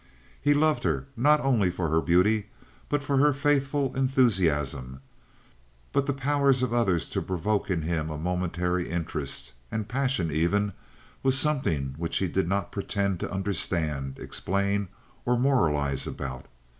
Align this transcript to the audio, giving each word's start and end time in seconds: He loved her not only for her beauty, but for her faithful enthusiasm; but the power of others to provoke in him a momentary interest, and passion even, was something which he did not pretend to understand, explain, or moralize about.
He 0.41 0.55
loved 0.55 0.83
her 0.83 1.05
not 1.15 1.41
only 1.41 1.69
for 1.69 1.87
her 1.89 2.01
beauty, 2.01 2.47
but 2.89 3.03
for 3.03 3.17
her 3.17 3.31
faithful 3.33 3.95
enthusiasm; 3.95 4.99
but 5.91 6.07
the 6.07 6.11
power 6.13 6.49
of 6.49 6.73
others 6.73 7.07
to 7.09 7.21
provoke 7.21 7.69
in 7.69 7.83
him 7.83 8.09
a 8.09 8.17
momentary 8.17 8.89
interest, 8.89 9.53
and 9.71 9.87
passion 9.87 10.31
even, 10.31 10.73
was 11.21 11.37
something 11.37 11.93
which 11.99 12.17
he 12.17 12.27
did 12.27 12.47
not 12.47 12.71
pretend 12.71 13.19
to 13.19 13.31
understand, 13.31 14.17
explain, 14.17 14.87
or 15.23 15.37
moralize 15.37 16.07
about. 16.07 16.47